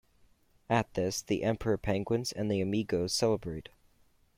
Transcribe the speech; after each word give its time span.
At 0.67 0.95
this, 0.95 1.21
the 1.21 1.43
emperor 1.43 1.77
penguins 1.77 2.31
and 2.31 2.49
the 2.49 2.59
Amigos 2.59 3.13
celebrate. 3.13 3.69